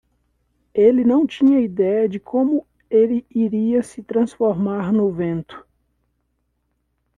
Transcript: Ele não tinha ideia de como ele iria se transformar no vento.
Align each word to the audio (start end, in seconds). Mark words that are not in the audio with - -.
Ele 0.73 1.03
não 1.03 1.27
tinha 1.27 1.59
ideia 1.61 2.09
de 2.09 2.19
como 2.19 2.65
ele 2.89 3.23
iria 3.29 3.83
se 3.83 4.01
transformar 4.01 4.91
no 4.91 5.11
vento. 5.13 5.63